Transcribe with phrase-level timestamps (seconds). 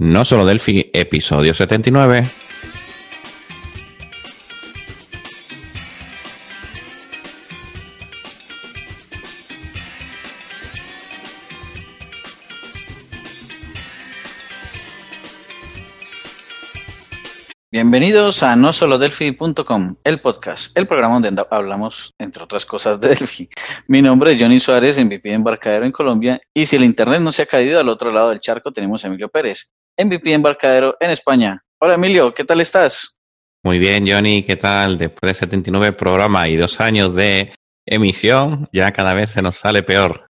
[0.00, 2.24] No solo Delphi, episodio 79.
[17.90, 23.08] Bienvenidos a no solo delphi.com, el podcast, el programa donde hablamos, entre otras cosas, de
[23.08, 23.48] Delphi.
[23.88, 27.32] Mi nombre es Johnny Suárez, MVP de Embarcadero en Colombia, y si el internet no
[27.32, 30.96] se ha caído al otro lado del charco, tenemos a Emilio Pérez, MVP de Embarcadero
[31.00, 31.64] en España.
[31.80, 33.18] Hola Emilio, ¿qué tal estás?
[33.64, 34.96] Muy bien, Johnny, ¿qué tal?
[34.96, 37.52] Después de 79 programas y dos años de
[37.84, 40.28] emisión, ya cada vez se nos sale peor.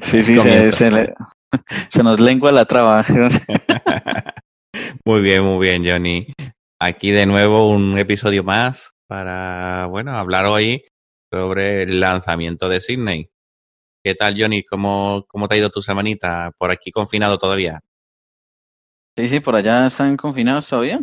[0.00, 1.12] sí, sí, se, se,
[1.90, 3.04] se, nos lengua la traba.
[5.04, 6.26] Muy bien, muy bien, Johnny.
[6.80, 10.84] Aquí de nuevo un episodio más para, bueno, hablar hoy
[11.32, 13.30] sobre el lanzamiento de Sydney.
[14.04, 14.64] ¿Qué tal, Johnny?
[14.64, 16.52] ¿Cómo, cómo te ha ido tu semanita?
[16.56, 17.80] ¿Por aquí confinado todavía?
[19.16, 21.00] Sí, sí, por allá están confinados todavía.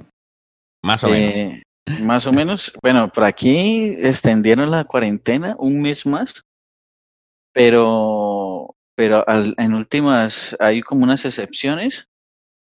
[0.83, 1.35] Más o menos.
[1.35, 1.63] Eh,
[2.01, 2.71] más o menos.
[2.81, 6.43] Bueno, por aquí extendieron la cuarentena un mes más,
[7.53, 12.07] pero, pero en últimas hay como unas excepciones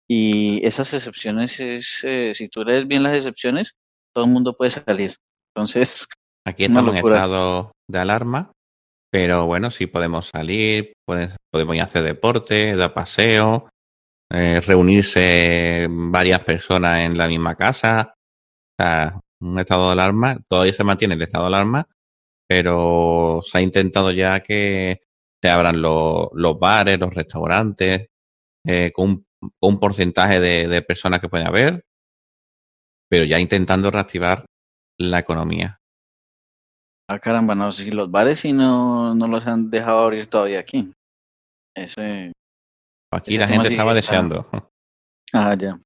[0.08, 3.74] y esas excepciones es, eh, si tú lees bien las excepciones,
[4.14, 5.14] todo el mundo puede salir.
[5.54, 6.06] Entonces,
[6.46, 8.52] aquí estamos en estado de alarma,
[9.10, 13.68] pero bueno, sí podemos salir, podemos, podemos ir a hacer deporte, dar paseo,
[14.30, 18.14] eh, reunirse varias personas en la misma casa.
[18.14, 21.86] O sea, un estado de alarma, todavía se mantiene el estado de alarma,
[22.48, 25.00] pero se ha intentado ya que
[25.42, 28.08] se abran los, los bares, los restaurantes,
[28.66, 29.26] eh, con un
[29.60, 31.84] un porcentaje de, de personas que puede haber,
[33.08, 34.46] pero ya intentando reactivar
[34.98, 35.78] la economía.
[37.08, 40.92] Ah, caramba, no, si los bares sí no, no los han dejado abrir todavía aquí.
[41.76, 42.32] Ese,
[43.12, 44.48] aquí la gente estaba deseando.
[45.32, 45.78] Ah, ya.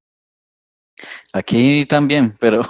[1.33, 2.61] Aquí también, pero,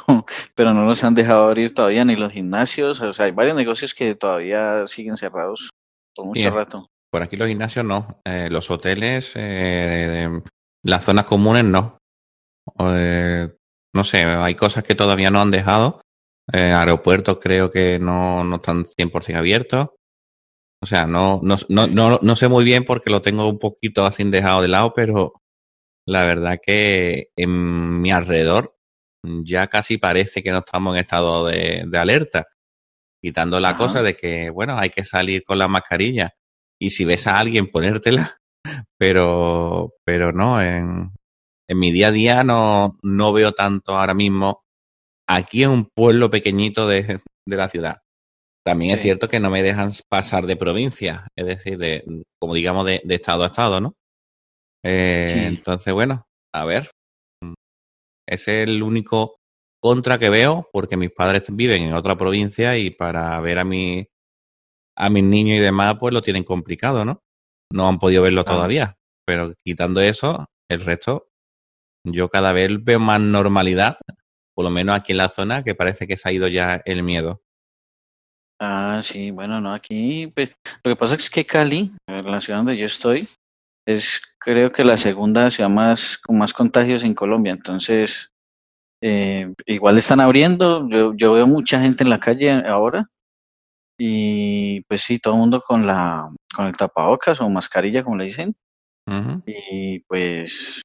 [0.55, 3.01] pero no los han dejado abrir todavía, ni los gimnasios.
[3.01, 5.69] O sea, hay varios negocios que todavía siguen cerrados
[6.15, 6.87] por mucho rato.
[7.11, 8.21] Por aquí los gimnasios no.
[8.25, 10.29] Eh, los hoteles, eh,
[10.83, 11.99] las zonas comunes no.
[12.79, 13.49] Eh,
[13.93, 16.01] no sé, hay cosas que todavía no han dejado.
[16.51, 19.89] Eh, aeropuertos creo que no, no están 100% abiertos.
[20.81, 24.05] O sea, no, no, no, no, no sé muy bien porque lo tengo un poquito
[24.05, 25.33] así dejado de lado, pero
[26.05, 28.75] la verdad que en mi alrededor
[29.43, 32.47] ya casi parece que no estamos en estado de, de alerta.
[33.21, 36.35] Quitando la cosa de que, bueno, hay que salir con la mascarilla.
[36.79, 38.39] Y si ves a alguien ponértela,
[38.97, 41.11] pero, pero no, en,
[41.67, 44.61] en mi día a día no, no veo tanto ahora mismo
[45.27, 47.97] aquí en un pueblo pequeñito de, de la ciudad.
[48.65, 52.03] También es cierto que no me dejan pasar de provincia, es decir, de,
[52.39, 53.93] como digamos, de, de estado a estado, ¿no?
[54.85, 56.89] Eh, Entonces, bueno, a ver.
[58.27, 59.37] Ese es el único
[59.81, 64.05] contra que veo, porque mis padres viven en otra provincia y para ver a mi,
[64.97, 67.21] a mis niños y demás, pues lo tienen complicado, ¿no?
[67.71, 68.97] No han podido verlo todavía.
[69.25, 71.27] Pero quitando eso, el resto,
[72.05, 73.97] yo cada vez veo más normalidad,
[74.55, 77.03] por lo menos aquí en la zona, que parece que se ha ido ya el
[77.03, 77.41] miedo.
[78.59, 80.49] Ah, sí, bueno, no, aquí pues,
[80.83, 83.27] lo que pasa es que Cali, la ciudad donde yo estoy,
[83.85, 88.31] es creo que la segunda ciudad más con más contagios en Colombia, entonces
[89.01, 93.05] eh, igual están abriendo, yo, yo veo mucha gente en la calle ahora
[93.99, 98.25] y pues sí, todo el mundo con la con el tapabocas o mascarilla, como le
[98.25, 98.55] dicen.
[99.45, 100.81] Y pues,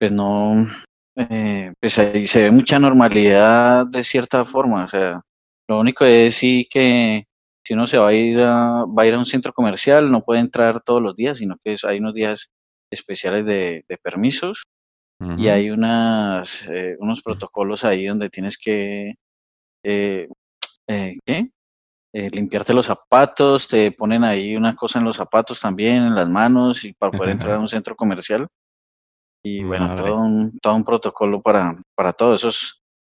[0.00, 0.66] pues no,
[1.14, 4.84] eh, pues ahí se ve mucha normalidad de cierta forma.
[4.86, 5.20] O sea,
[5.68, 7.26] lo único es sí que
[7.64, 10.22] si uno se va a ir a, va a ir a un centro comercial, no
[10.22, 12.50] puede entrar todos los días, sino que hay unos días
[12.90, 14.62] especiales de, de permisos
[15.38, 19.14] y hay unas, eh, unos protocolos ahí donde tienes que,
[19.84, 20.26] eh,
[20.88, 21.48] eh, ¿qué?
[22.14, 26.28] Eh, limpiarte los zapatos, te ponen ahí una cosa en los zapatos también, en las
[26.28, 28.46] manos, y para poder entrar a un centro comercial.
[29.44, 32.34] Y bueno, todo un, todo un protocolo para, para todo.
[32.34, 32.50] Eso,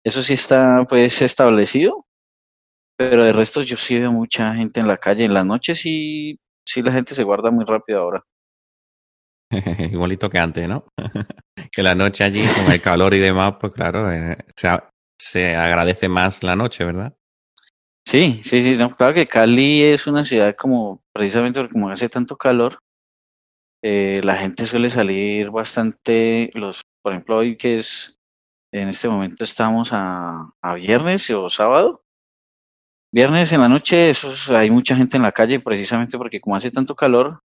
[0.03, 1.97] eso sí está pues establecido,
[2.97, 5.25] pero de resto yo sí veo mucha gente en la calle.
[5.25, 8.24] En las noches sí, sí la gente se guarda muy rápido ahora.
[9.91, 10.86] Igualito que antes, ¿no?
[11.71, 14.69] que la noche allí, con el calor y demás, pues claro, eh, se,
[15.19, 17.13] se agradece más la noche, ¿verdad?
[18.07, 22.37] Sí, sí, sí, no, claro que Cali es una ciudad como, precisamente como hace tanto
[22.37, 22.79] calor,
[23.83, 28.17] eh, la gente suele salir bastante, los, por ejemplo, hoy que es,
[28.73, 32.03] en este momento estamos a, a viernes o sábado,
[33.13, 36.71] viernes en la noche, eso hay mucha gente en la calle precisamente porque como hace
[36.71, 37.39] tanto calor,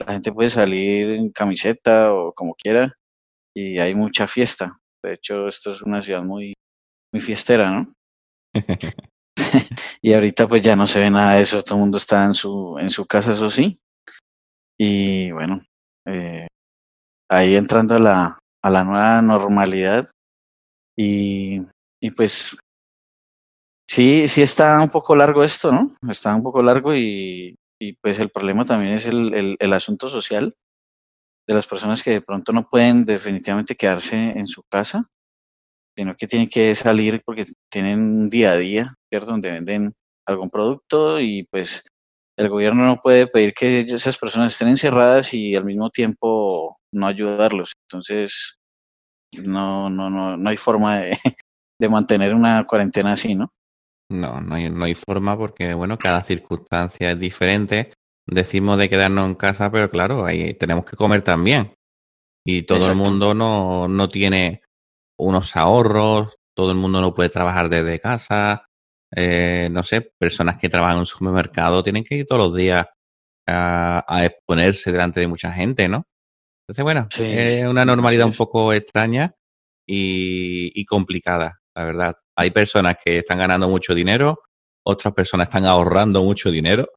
[0.00, 2.94] la gente puede salir en camiseta o como quiera
[3.54, 4.78] y hay mucha fiesta.
[5.02, 6.54] De hecho, esto es una ciudad muy,
[7.12, 7.94] muy fiestera, ¿no?
[10.02, 12.34] y ahorita pues ya no se ve nada de eso, todo el mundo está en
[12.34, 13.78] su, en su casa, eso sí.
[14.78, 15.62] Y bueno,
[16.06, 16.46] eh,
[17.30, 20.10] ahí entrando a la, a la nueva normalidad
[20.96, 21.60] y,
[22.00, 22.56] y pues
[23.88, 25.94] sí, sí está un poco largo esto, ¿no?
[26.10, 30.08] Está un poco largo y, y pues el problema también es el, el, el asunto
[30.08, 30.54] social
[31.46, 35.06] de las personas que de pronto no pueden definitivamente quedarse en su casa,
[35.96, 39.30] sino que tienen que salir porque tienen un día a día, ¿cierto?
[39.30, 39.92] Donde venden
[40.26, 41.84] algún producto y pues
[42.36, 47.06] el gobierno no puede pedir que esas personas estén encerradas y al mismo tiempo no
[47.06, 47.72] ayudarlos.
[47.88, 48.56] Entonces,
[49.44, 51.18] no, no, no, no hay forma de,
[51.80, 53.52] de mantener una cuarentena así, ¿no?
[54.10, 57.92] No, no hay, no hay forma porque, bueno, cada circunstancia es diferente.
[58.26, 61.74] Decimos de quedarnos en casa, pero claro, ahí tenemos que comer también.
[62.46, 62.92] Y todo Exacto.
[62.92, 64.63] el mundo no, no tiene
[65.18, 68.66] unos ahorros, todo el mundo no puede trabajar desde casa.
[69.14, 72.86] Eh, no sé, personas que trabajan en un supermercado tienen que ir todos los días
[73.46, 76.04] a, a exponerse delante de mucha gente, ¿no?
[76.66, 79.34] Entonces, bueno, Sí, es una normalidad un poco extraña
[79.86, 82.16] y, y complicada, la verdad.
[82.36, 84.40] Hay personas que están ganando mucho dinero,
[84.84, 86.88] otras personas están ahorrando mucho dinero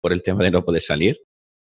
[0.00, 1.18] por el tema de no poder salir.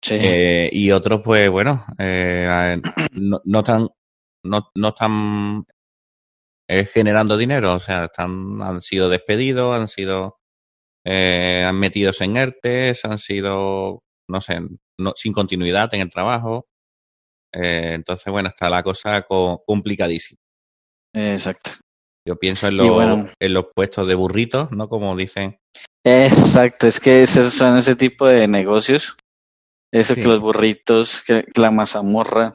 [0.02, 2.81] Sí, Eh, y otros, pues bueno, eh,
[3.12, 3.88] no, no están,
[4.44, 5.64] no, no están
[6.72, 10.38] eh, generando dinero, o sea, están, han sido despedidos, han sido,
[11.04, 14.60] eh, han metidos en ERTES, han sido, no sé,
[14.98, 16.66] no, sin continuidad en el trabajo.
[17.54, 20.38] Eh, entonces, bueno, está la cosa co- complicadísima.
[21.14, 21.72] exacto.
[22.26, 24.88] Yo pienso en los, bueno, en los puestos de burritos, ¿no?
[24.88, 25.58] Como dicen.
[26.06, 29.16] exacto, es que esos son ese tipo de negocios,
[29.92, 30.28] eso que Sí.
[30.28, 32.52] los burritos, que, que la mazamorra,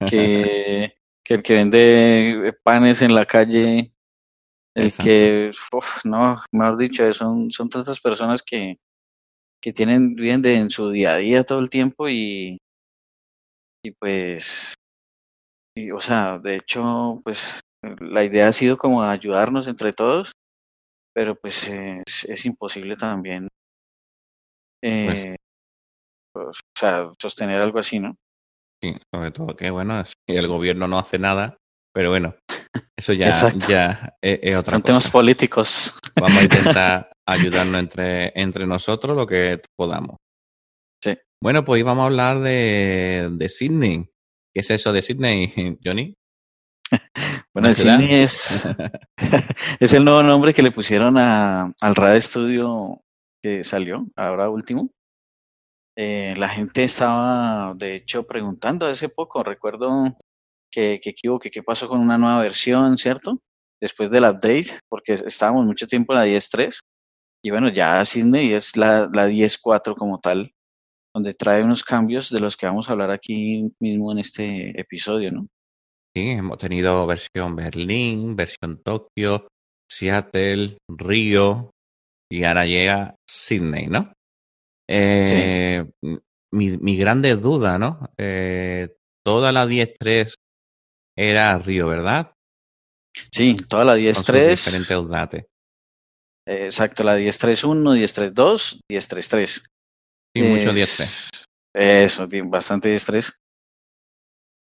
[0.08, 0.97] que,
[1.28, 3.92] que el que vende panes en la calle,
[4.74, 5.04] el Exacto.
[5.04, 8.78] que, uf, no, mejor dicho, son, son tantas personas que,
[9.60, 12.56] que tienen, viven de, en su día a día todo el tiempo y,
[13.84, 14.72] y pues,
[15.76, 17.60] y, o sea, de hecho, pues
[18.00, 20.32] la idea ha sido como ayudarnos entre todos,
[21.12, 23.48] pero pues es, es imposible también,
[24.80, 25.36] Pues eh,
[26.32, 28.16] pues, o sea, sostener algo así, ¿no?
[28.82, 31.56] Sí, sobre todo que, bueno, si el gobierno no hace nada,
[31.92, 32.34] pero bueno,
[32.96, 33.34] eso ya,
[33.68, 35.98] ya es, es otra Son temas políticos.
[36.20, 40.16] Vamos a intentar ayudarnos entre, entre nosotros lo que podamos.
[41.02, 41.16] Sí.
[41.42, 44.08] Bueno, pues íbamos a hablar de, de Sydney.
[44.54, 46.14] ¿Qué es eso de Sydney, Johnny?
[47.54, 47.74] Bueno.
[47.74, 48.68] Sydney es,
[49.80, 53.00] es el nuevo nombre que le pusieron a, al Radio Studio
[53.42, 54.90] que salió, ahora último.
[56.00, 60.16] Eh, la gente estaba, de hecho, preguntando hace poco, recuerdo
[60.70, 63.40] que, que, que, pasó con una nueva versión, ¿cierto?
[63.82, 66.78] Después del update, porque estábamos mucho tiempo en la 10.3,
[67.42, 70.52] y bueno, ya Sydney es la, la 10.4 como tal,
[71.12, 75.32] donde trae unos cambios de los que vamos a hablar aquí mismo en este episodio,
[75.32, 75.48] ¿no?
[76.14, 79.48] Sí, hemos tenido versión Berlín, versión Tokio,
[79.90, 81.72] Seattle, Río
[82.30, 84.12] y ahora llega Sydney, ¿no?
[84.88, 86.18] Eh, sí.
[86.52, 88.10] mi, mi grande duda, ¿no?
[88.16, 90.34] Eh, toda la 10.3
[91.16, 92.32] era Río, ¿verdad?
[93.32, 94.14] Sí, toda la 10.3.
[94.14, 95.46] Con sus diferentes updates.
[96.46, 99.62] Eh, exacto, la 10.3.1, 10.3.2, 10.3.3.
[100.34, 101.30] Sí, mucho 10.3.
[101.74, 103.34] Eso, bastante 10.3.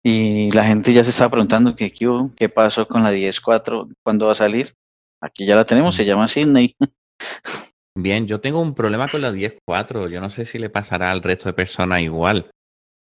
[0.05, 4.33] Y la gente ya se estaba preguntando qué, qué pasó con la 10.4, cuándo va
[4.33, 4.75] a salir.
[5.21, 6.75] Aquí ya la tenemos, se llama Sydney.
[7.95, 10.07] Bien, yo tengo un problema con la 10.4.
[10.09, 12.49] Yo no sé si le pasará al resto de personas igual.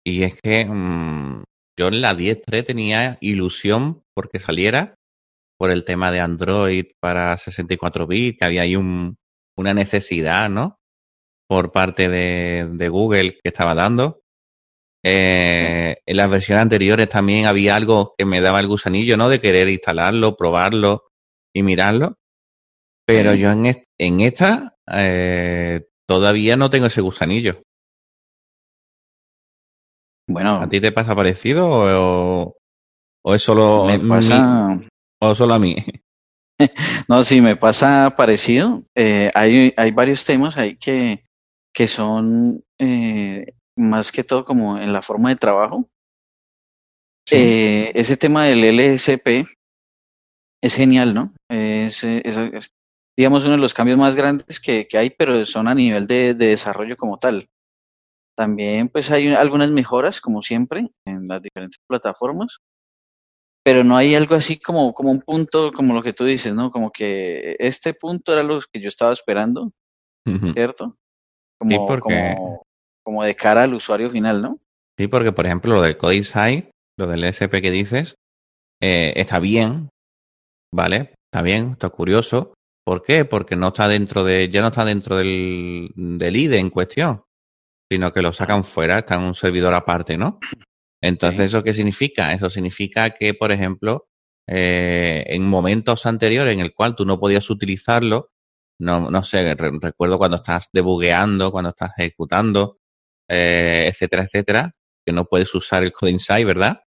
[0.06, 1.44] Y es que mmm,
[1.80, 4.96] yo en la 10.3 tenía ilusión porque saliera
[5.58, 9.18] por el tema de Android para 64 bits, que había ahí un,
[9.58, 10.78] una necesidad, ¿no?
[11.50, 14.22] Por parte de, de Google que estaba dando.
[15.06, 19.30] Eh, en las versiones anteriores también había algo que me daba el gusanillo, ¿no?
[19.30, 21.08] De querer instalarlo, probarlo
[21.56, 22.16] y mirarlo.
[23.08, 23.40] Pero Sí.
[23.40, 23.66] yo en,
[24.00, 27.62] en esta eh, todavía no tengo ese gusanillo.
[30.28, 32.58] Bueno, ¿A ti te pasa parecido o,
[33.24, 34.80] o es solo me pasa...
[35.22, 35.76] o solo a mí?
[37.10, 38.84] no, sí, me pasa parecido.
[38.96, 41.24] Eh, hay, hay varios temas ahí que,
[41.74, 45.88] que son eh, más que todo como en la forma de trabajo.
[47.28, 47.36] Sí.
[47.38, 49.46] Eh, ese tema del LSP
[50.64, 51.34] es genial, ¿no?
[51.50, 52.72] Es, es, es,
[53.18, 56.34] digamos, uno de los cambios más grandes que, que hay, pero son a nivel de,
[56.34, 57.50] de desarrollo como tal.
[58.36, 62.60] También pues hay algunas mejoras, como siempre, en las diferentes plataformas,
[63.64, 66.70] pero no hay algo así como, como un punto, como lo que tú dices, ¿no?
[66.70, 69.72] Como que este punto era lo que yo estaba esperando,
[70.54, 70.96] ¿cierto?
[71.58, 72.64] Como, como,
[73.04, 74.60] como de cara al usuario final, ¿no?
[75.00, 78.16] Sí, porque por ejemplo lo del Code Insight, lo del SP que dices,
[78.82, 79.90] eh, está bien,
[80.74, 81.14] ¿vale?
[81.32, 82.54] Está bien, está curioso.
[82.86, 83.26] ¿Por qué?
[83.26, 87.24] Porque no está dentro de, ya no está dentro del, del IDE en cuestión,
[87.92, 90.40] sino que lo sacan fuera, está en un servidor aparte, ¿no?
[91.02, 92.34] Entonces, ¿eso qué significa?
[92.34, 94.08] Eso significa que, por ejemplo,
[94.48, 98.32] eh, en momentos anteriores en el cual tú no podías utilizarlo,
[98.80, 102.80] no, no sé, recuerdo cuando estás debugueando, cuando estás ejecutando,
[103.30, 104.72] eh, etcétera, etcétera,
[105.06, 106.82] que no puedes usar el Code Insight, ¿verdad?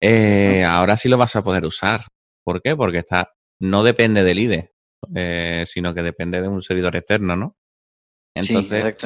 [0.00, 2.02] Eh, ahora sí lo vas a poder usar.
[2.44, 2.76] ¿Por qué?
[2.76, 4.71] Porque está, no depende del IDE,
[5.14, 7.56] eh, sino que depende de un servidor externo, ¿no?
[8.34, 8.96] Entonces,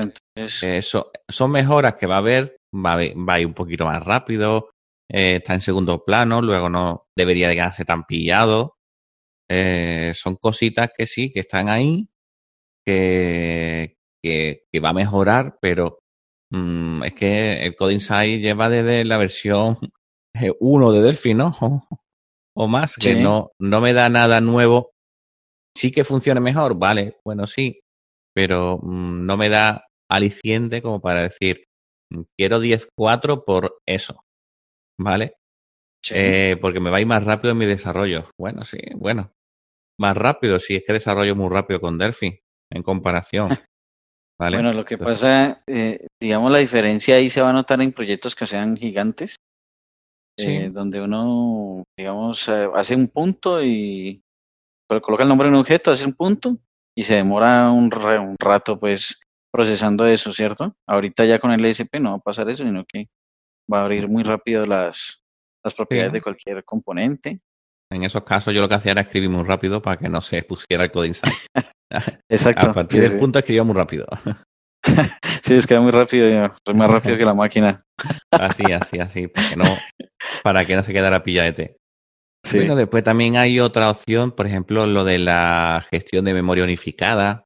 [0.62, 4.02] eso son mejoras que va a haber, va a, va a ir un poquito más
[4.04, 4.70] rápido,
[5.10, 8.76] eh, está en segundo plano, luego no debería de quedarse tan pillado.
[9.48, 12.08] Eh, son cositas que sí, que están ahí,
[12.84, 16.00] que, que, que va a mejorar, pero
[16.50, 19.78] mm, es que el Code Insight lleva desde la versión
[20.60, 21.52] 1 de Delphi, ¿no?
[22.58, 24.92] O, más, que no, no me da nada nuevo.
[25.76, 27.80] Sí que funcione mejor, vale, bueno, sí,
[28.34, 31.64] pero mm, no me da aliciente como para decir,
[32.10, 34.22] mm, quiero 10.4 por eso,
[34.98, 35.34] ¿vale?
[36.10, 38.30] Eh, porque me va a ir más rápido en mi desarrollo.
[38.38, 39.32] Bueno, sí, bueno.
[39.98, 42.38] Más rápido, si es que desarrollo muy rápido con Delphi
[42.72, 43.48] en comparación.
[44.40, 44.56] ¿vale?
[44.56, 48.34] Bueno, lo que pasa, eh, digamos, la diferencia ahí se va a notar en proyectos
[48.34, 49.36] que sean gigantes,
[50.38, 54.22] eh, donde uno, digamos, hace un punto y
[54.88, 56.56] coloca el nombre en un objeto, hace un punto
[56.96, 59.20] y se demora un, un rato, pues,
[59.52, 60.76] procesando eso, ¿cierto?
[60.86, 63.06] Ahorita ya con el ESP no va a pasar eso, sino que
[63.72, 65.22] va a abrir muy rápido las,
[65.64, 67.40] las propiedades de cualquier componente.
[67.92, 70.42] En esos casos yo lo que hacía era escribir muy rápido para que no se
[70.42, 71.34] pusiera el code insight.
[72.28, 72.70] Exacto.
[72.70, 74.06] A partir del punto escribía muy rápido.
[75.42, 76.26] sí, es que era muy rápido,
[76.74, 77.84] más rápido que la máquina.
[78.30, 79.64] así, así, así, para que no,
[80.42, 81.76] para que no se quedara pilladete.
[82.46, 82.58] Sí.
[82.58, 87.44] Bueno, después también hay otra opción, por ejemplo, lo de la gestión de memoria unificada.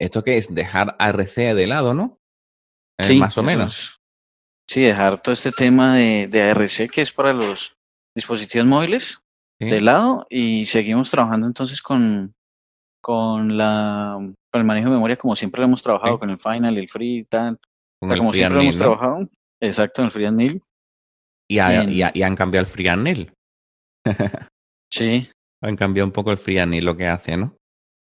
[0.00, 0.54] ¿Esto qué es?
[0.54, 2.18] Dejar ARC de lado, ¿no?
[2.98, 4.00] Sí, más o menos.
[4.70, 7.76] Sí, dejar todo este tema de, de ARC que es para los
[8.16, 9.20] dispositivos móviles
[9.60, 12.32] de lado y seguimos trabajando entonces con,
[13.02, 14.14] con, la,
[14.50, 17.24] con el manejo de memoria como siempre lo hemos trabajado, con el Final, el Free,
[17.24, 17.58] tal.
[18.00, 19.28] Con el como free siempre lo hemos trabajado.
[19.60, 20.62] Exacto, en el Free and Nil.
[21.50, 21.90] Y, Bien.
[21.90, 23.32] y y han cambiado el free and nil.
[24.90, 25.28] Sí,
[25.62, 27.56] Han cambiado un poco el nil lo que hace, ¿no?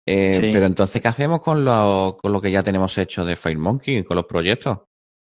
[0.07, 0.51] Eh, Sí.
[0.53, 4.17] Pero entonces, ¿qué hacemos con lo, con lo que ya tenemos hecho de FireMonkey, con
[4.17, 4.81] los proyectos?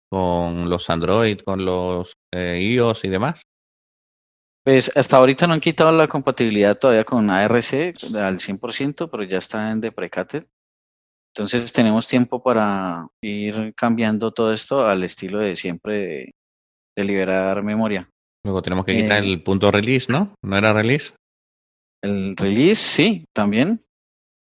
[0.09, 3.41] Con los Android, con los eh, iOS y demás.
[4.63, 9.38] pues hasta ahorita no han quitado la compatibilidad todavía con ARC al 100%, pero ya
[9.38, 10.45] está en deprecated.
[11.35, 16.31] Entonces tenemos tiempo para ir cambiando todo esto al estilo de siempre de,
[16.97, 18.09] de liberar memoria.
[18.45, 19.27] Luego tenemos que quitar Eh.
[19.33, 20.35] el punto release, ¿no?
[20.43, 21.15] ¿No era release?
[22.03, 23.83] El release, sí, también.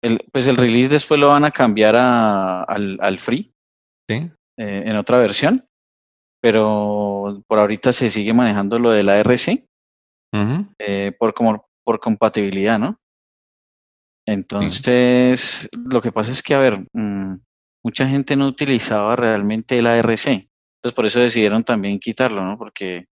[0.03, 3.53] El, pues el release después lo van a cambiar a, al, al free
[4.09, 4.31] Sí.
[4.59, 5.67] eh, en otra versión,
[6.41, 9.65] pero por ahorita se sigue manejando lo del ARC
[10.33, 10.67] Ujú.
[10.79, 12.97] eh, por como por compatibilidad, ¿no?
[14.27, 17.35] Entonces, lo que pasa es que, a ver, mm,
[17.85, 22.57] mucha gente no utilizaba realmente el ARC, entonces por eso decidieron también quitarlo, ¿no?
[22.57, 23.07] Porque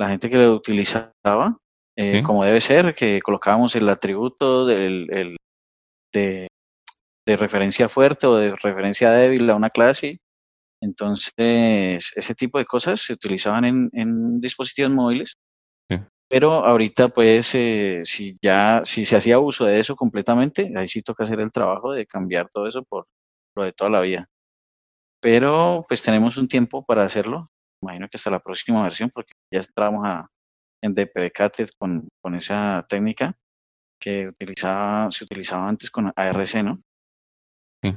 [0.00, 1.58] la gente que lo utilizaba,
[1.96, 2.22] eh, Sí.
[2.22, 5.36] como debe ser, que colocábamos el atributo del, el-
[6.12, 6.48] de,
[7.26, 10.18] de referencia fuerte o de referencia débil a una clase,
[10.82, 15.34] entonces ese tipo de cosas se utilizaban en, en dispositivos móviles
[15.90, 15.98] Sí.
[16.28, 21.02] pero ahorita, pues, eh, si ya, si se hacía uso de eso completamente, ahí sí
[21.02, 23.06] toca hacer el trabajo de cambiar todo eso por
[23.56, 24.26] lo de toda la vida.
[25.20, 27.50] Pero, pues, tenemos un tiempo para hacerlo.
[27.82, 30.28] Imagino que hasta la próxima versión, porque ya entramos a,
[30.82, 33.34] en deprecated con, con esa técnica
[34.00, 36.78] que utilizaba, se utilizaba antes con ARC, ¿no?
[37.82, 37.96] Sí.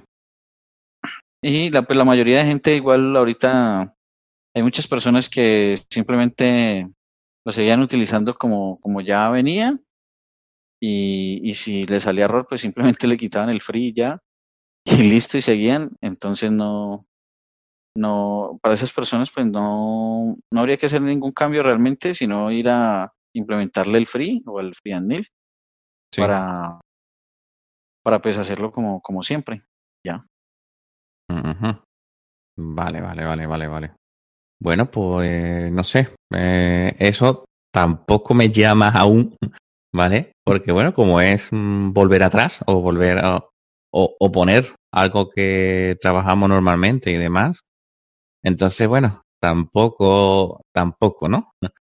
[1.42, 3.96] Y la, pues, la mayoría de gente igual ahorita,
[4.56, 6.88] hay muchas personas que simplemente
[7.46, 9.78] lo seguían utilizando como, como ya venía
[10.82, 14.20] y, y si le salía error pues simplemente le quitaban el free y ya
[14.86, 17.06] y listo y seguían entonces no
[17.96, 22.70] no para esas personas pues no no habría que hacer ningún cambio realmente sino ir
[22.70, 25.28] a implementarle el free o el free and nil
[26.14, 26.22] Sí.
[26.22, 26.80] para
[28.04, 29.64] para pues hacerlo como como siempre
[30.06, 30.26] ya.
[32.56, 33.92] Vale, vale, vale, vale, vale.
[34.62, 36.14] Bueno, pues no sé.
[36.34, 39.36] Eh, eso tampoco me llama aún,
[39.94, 40.34] ¿vale?
[40.46, 43.44] Porque bueno, como es mm, volver atrás o volver a,
[43.92, 47.62] o, poner algo que trabajamos normalmente y demás.
[48.44, 51.52] Entonces, bueno, tampoco, tampoco, ¿no?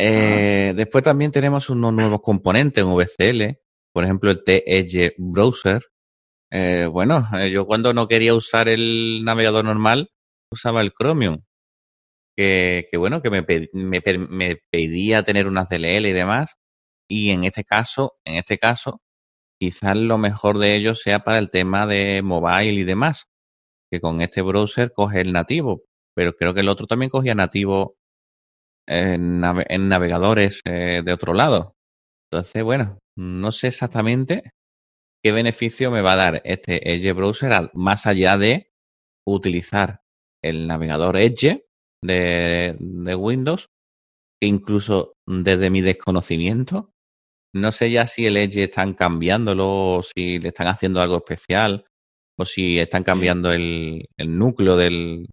[0.00, 3.58] Eh, después también tenemos unos nuevos componentes en VCL,
[3.92, 5.82] por ejemplo el T-Edge Browser.
[6.52, 10.10] Eh, bueno, eh, yo cuando no quería usar el navegador normal,
[10.52, 11.42] usaba el Chromium
[12.38, 13.44] que, bueno, que me,
[14.28, 16.54] me, pedía tener unas DLL y demás.
[17.10, 19.00] Y en este caso, en este caso,
[19.60, 23.26] quizás lo mejor de ellos sea para el tema de mobile y demás,
[23.90, 25.82] que con este browser coge el nativo,
[26.18, 27.96] pero creo que el otro también cogía nativo
[28.88, 31.76] en, navegadores eh, de otro lado.
[32.28, 34.50] Entonces, bueno, no sé exactamente
[35.22, 38.72] qué beneficio me va a dar este Edge Browser más allá de
[39.24, 40.00] utilizar
[40.42, 41.62] el navegador Edge
[42.02, 43.68] de, de Windows,
[44.40, 46.90] que incluso desde mi desconocimiento,
[47.54, 51.84] no sé ya si el Edge están cambiándolo, o si le están haciendo algo especial,
[52.36, 55.28] o si están cambiando el, el núcleo del,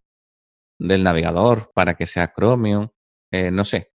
[0.80, 2.90] del navegador para que sea Chromium,
[3.32, 3.92] eh, no sé.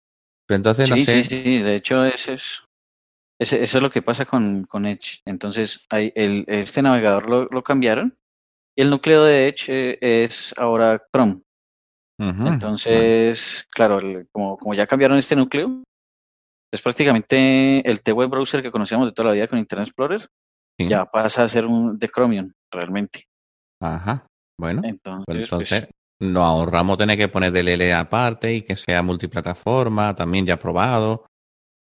[0.47, 1.25] Pero entonces no sé.
[1.25, 2.63] Sí, sí, de hecho eso es,
[3.39, 5.21] eso es lo que pasa con, con Edge.
[5.27, 8.17] Entonces hay el, este navegador lo, lo cambiaron
[8.77, 11.43] y el núcleo de Edge eh, es ahora Chrome.
[12.19, 13.99] Entonces, claro,
[14.33, 15.83] como, como ya cambiaron este núcleo,
[16.73, 20.27] es prácticamente el T-Web Browser que conocíamos de toda la vida con Internet Explorer,
[20.79, 23.25] ya pasa a ser un de Chromium, realmente.
[23.83, 24.27] Ajá,
[24.59, 25.89] bueno, entonces, pues pues
[26.21, 31.13] nos ahorramos tener que poner DLL aparte y que sea multiplataforma, también ya probado.
[31.13, 31.27] O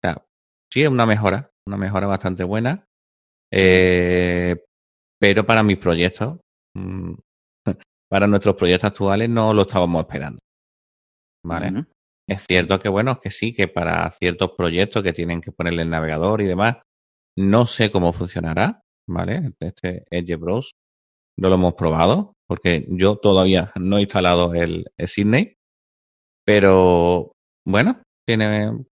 [0.03, 0.25] sea,
[0.71, 2.85] sí es una mejora, una mejora bastante buena.
[3.51, 4.63] Eh,
[5.19, 6.39] pero para mis proyectos,
[6.75, 7.13] mm,
[8.11, 10.39] para nuestros proyectos actuales no lo estábamos esperando.
[11.45, 11.85] ¿Vale?
[12.27, 15.89] Es cierto que, bueno, que sí, que para ciertos proyectos que tienen que ponerle el
[15.89, 16.77] navegador y demás,
[17.37, 19.53] no sé cómo funcionará, ¿vale?
[19.59, 20.71] Este Edge Bros
[21.37, 25.55] no lo hemos probado, porque yo todavía no he instalado el, el Sydney,
[26.45, 27.31] pero
[27.65, 28.85] bueno, tiene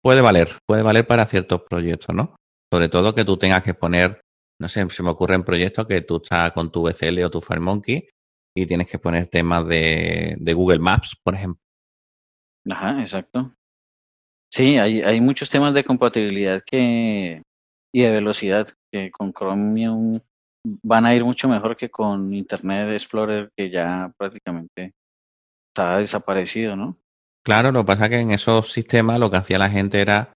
[0.00, 2.36] puede valer, puede valer para ciertos proyectos, ¿no?
[2.72, 4.20] Sobre todo que tú tengas que poner
[4.60, 7.40] no sé, se me ocurre en proyectos que tú estás con tu VCL o tu
[7.40, 8.08] FireMonkey
[8.56, 11.60] y tienes que poner temas de, de Google Maps, por ejemplo.
[12.70, 13.52] Ajá, exacto.
[14.52, 17.42] Sí, hay, hay muchos temas de compatibilidad que
[17.92, 20.20] y de velocidad que con Chromium
[20.64, 24.92] van a ir mucho mejor que con Internet Explorer que ya prácticamente
[25.72, 26.98] está desaparecido, ¿no?
[27.44, 30.32] Claro, lo que pasa es que en esos sistemas lo que hacía la gente era,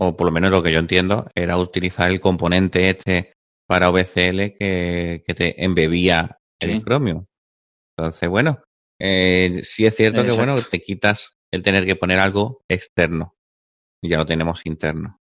[0.00, 3.34] o por lo menos lo que yo entiendo, era utilizar el componente este
[3.68, 7.26] para OBCL que, que te embebía el Chromium.
[7.98, 8.62] Entonces, bueno,
[8.98, 13.34] eh, sí es cierto que, bueno, te quitas el tener que poner algo externo.
[14.02, 15.18] Y ya lo tenemos interno.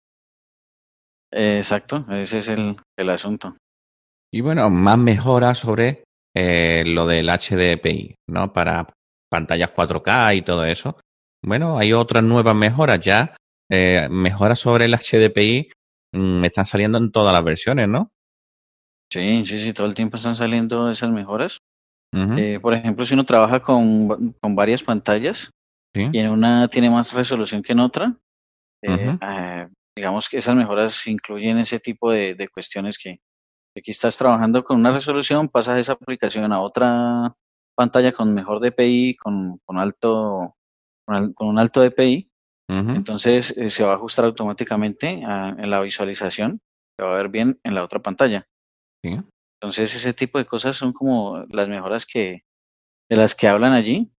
[1.31, 3.55] Exacto, ese es el, el asunto.
[4.33, 6.03] Y bueno, más mejoras sobre
[6.35, 8.53] eh, lo del HDPI, ¿no?
[8.53, 8.87] Para
[9.29, 10.97] pantallas 4K y todo eso.
[11.43, 13.35] Bueno, hay otras nuevas mejoras ya.
[13.69, 15.71] Eh, mejoras sobre el HDPI
[16.13, 18.09] me mm, están saliendo en todas las versiones, ¿no?
[19.11, 21.59] Sí, sí, sí, todo el tiempo están saliendo esas mejoras.
[22.13, 25.49] eh, por ejemplo, si uno trabaja con, con varias pantallas
[25.93, 28.15] y en una tiene más resolución que en otra,
[28.81, 33.19] eh, eh, digamos que esas mejoras incluyen ese tipo de, de cuestiones que
[33.75, 37.35] aquí estás trabajando con una resolución, pasas esa aplicación a otra
[37.75, 40.55] pantalla con mejor DPI, con, con alto
[41.05, 42.29] con, un alto DPI,
[42.69, 46.61] entonces eh, se va a ajustar automáticamente a, en la visualización,
[46.97, 48.47] se va a ver bien en la otra pantalla.
[49.03, 52.43] Entonces ese tipo de cosas son como las mejoras que
[53.09, 54.11] de las que hablan allí.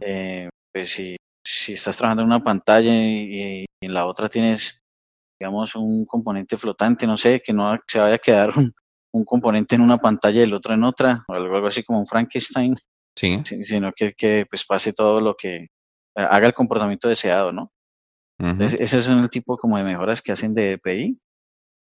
[0.00, 4.82] eh, pues si, si estás trabajando en una pantalla y, en la otra tienes,
[5.38, 8.72] digamos, un componente flotante, no sé, que no se vaya a quedar un,
[9.12, 12.06] un componente en una pantalla y el otro en otra, o algo así como un
[12.06, 12.74] Frankenstein.
[13.16, 13.42] Sí.
[13.44, 15.68] Sino que, que pues pase todo lo que
[16.14, 17.70] haga el comportamiento deseado, ¿no?
[18.38, 21.18] Entonces, ese es el tipo como de mejoras que hacen de EPI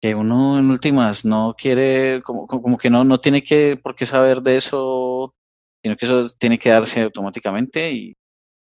[0.05, 4.05] que uno en últimas no quiere, como, como que no, no tiene que por qué
[4.05, 5.35] saber de eso,
[5.83, 8.15] sino que eso tiene que darse automáticamente y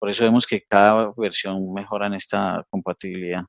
[0.00, 3.44] por eso vemos que cada versión mejora en esta compatibilidad.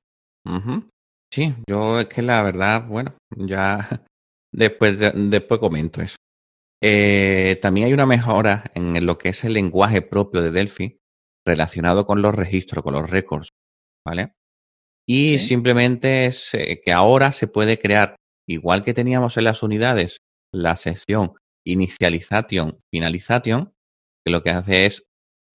[1.33, 4.03] Sí, yo es que la verdad, bueno, ya
[4.53, 6.17] después, después comento eso.
[6.83, 10.97] Eh, también hay una mejora en lo que es el lenguaje propio de Delphi
[11.45, 13.49] relacionado con los registros, con los récords,
[14.05, 14.33] ¿vale?
[15.07, 18.15] Y simplemente es eh, que ahora se puede crear,
[18.47, 20.17] igual que teníamos en las unidades,
[20.53, 21.33] la sección
[21.65, 23.73] inicialization, finalization,
[24.25, 25.03] que lo que hace es,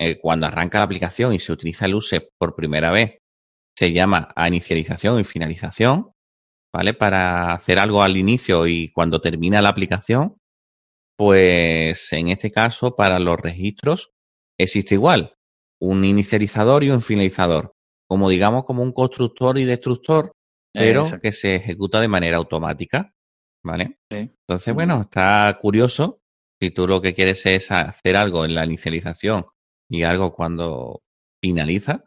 [0.00, 3.18] eh, cuando arranca la aplicación y se utiliza el use por primera vez,
[3.76, 6.12] se llama a inicialización y finalización,
[6.74, 6.94] ¿vale?
[6.94, 10.36] Para hacer algo al inicio y cuando termina la aplicación,
[11.18, 14.12] pues en este caso, para los registros,
[14.58, 15.34] existe igual
[15.80, 17.74] un inicializador y un finalizador,
[18.08, 20.32] como digamos como un constructor y destructor,
[20.72, 23.14] pero que se ejecuta de manera automática,
[23.64, 23.98] ¿vale?
[24.10, 26.20] Entonces, bueno, está curioso
[26.60, 29.46] si tú lo que quieres es hacer algo en la inicialización
[29.88, 31.02] y algo cuando
[31.42, 32.04] finaliza.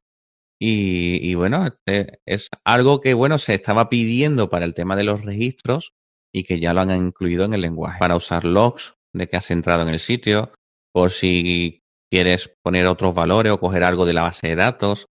[0.62, 5.06] Y, y bueno, este es algo que, bueno, se estaba pidiendo para el tema de
[5.06, 5.94] los registros
[6.34, 8.00] y que ya lo han incluido en el lenguaje.
[8.00, 10.52] Para usar logs de que has entrado en el sitio,
[10.94, 15.08] por si quieres poner otros valores o coger algo de la base de datos.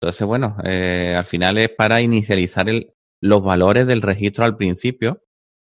[0.00, 5.22] Entonces, bueno, eh, al final es para inicializar el, los valores del registro al principio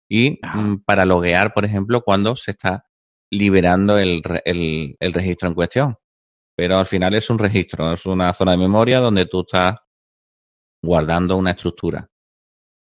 [0.10, 2.86] y mm, para loguear, por ejemplo, cuando se está
[3.32, 5.98] liberando el, el, el, registro en cuestión.
[6.56, 9.76] Pero al final es un registro, es una zona de memoria donde tú estás
[10.84, 12.08] guardando una estructura.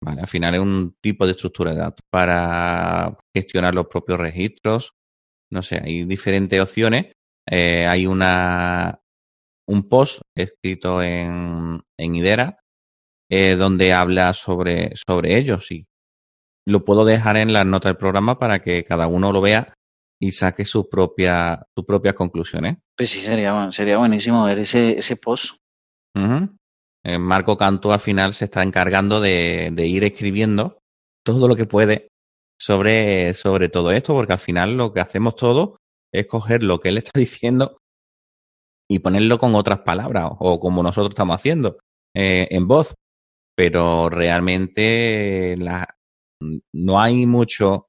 [0.03, 4.93] Vale, al final es un tipo de estructura de datos para gestionar los propios registros.
[5.51, 7.13] No sé, hay diferentes opciones
[7.49, 8.99] eh, hay una
[9.67, 12.59] un post escrito en, en Idera
[13.29, 15.87] eh, donde habla sobre, sobre ellos y
[16.67, 19.73] lo puedo dejar en las notas del programa para que cada uno lo vea
[20.21, 22.77] y saque su propia, sus propias conclusiones.
[22.95, 25.55] Pues sí, sería, sería buenísimo ver ese, ese post.
[26.15, 30.77] Eh, Marco Canto al final se está encargando de, de, ir escribiendo
[31.25, 32.09] todo lo que puede
[32.59, 35.77] sobre, sobre todo esto, porque al final lo que hacemos todos
[36.13, 37.79] es coger lo que él está diciendo
[38.87, 41.79] y ponerlo con otras palabras o como nosotros estamos haciendo
[42.15, 42.93] eh, en voz.
[43.55, 45.95] Pero realmente la,
[46.73, 47.87] no hay mucho,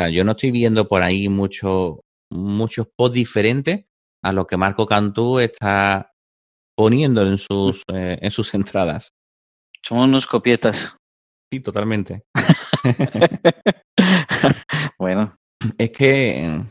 [0.00, 2.00] o sea, yo no estoy viendo por ahí mucho,
[2.32, 3.84] muchos posts diferentes
[4.22, 6.12] a lo que Marco Cantú está
[6.76, 9.10] poniendo en sus, eh, en sus entradas.
[9.84, 10.96] Somos unos copietas.
[11.52, 12.22] Sí, totalmente.
[14.98, 15.36] bueno.
[15.76, 16.64] Es que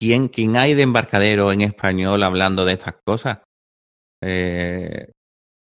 [0.00, 3.40] ¿Quién, quién hay de embarcadero en español hablando de estas cosas?
[4.22, 5.12] Eh,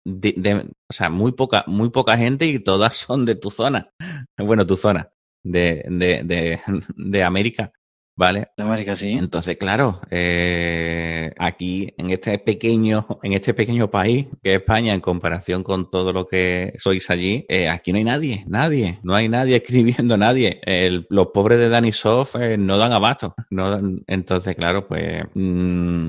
[0.07, 3.91] de, de, o sea, muy poca, muy poca gente y todas son de tu zona.
[4.39, 5.11] Bueno, tu zona,
[5.47, 6.61] de, de, de,
[6.97, 7.73] de América.
[8.17, 8.49] ¿Vale?
[8.57, 9.13] De América, sí.
[9.13, 15.01] Entonces, claro, eh, aquí en este pequeño, en este pequeño país que es España, en
[15.01, 19.29] comparación con todo lo que sois allí, eh, aquí no hay nadie, nadie, no hay
[19.29, 20.61] nadie escribiendo nadie.
[20.65, 23.35] El, los pobres de Danny Soft eh, no dan abasto.
[23.51, 26.09] No, entonces, claro, pues mmm,